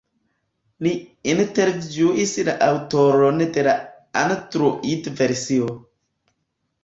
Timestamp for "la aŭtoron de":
2.47-3.65